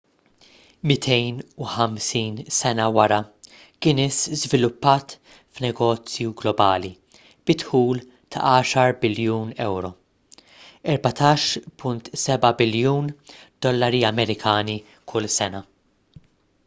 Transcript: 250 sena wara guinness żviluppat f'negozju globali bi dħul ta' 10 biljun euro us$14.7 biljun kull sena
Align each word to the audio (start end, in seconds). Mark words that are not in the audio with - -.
250 0.91 2.45
sena 2.59 2.85
wara 2.95 3.17
guinness 3.85 4.21
żviluppat 4.43 5.11
f'negozju 5.59 6.31
globali 6.39 6.89
bi 7.51 7.55
dħul 7.63 8.01
ta' 8.37 8.41
10 8.71 8.93
biljun 9.05 9.51
euro 9.67 9.91
us$14.7 11.81 12.55
biljun 12.63 13.13
kull 15.13 15.27
sena 15.37 15.61